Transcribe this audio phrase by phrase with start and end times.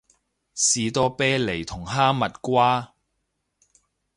[0.03, 0.07] 士多啤
[1.37, 2.95] 梨同哈蜜瓜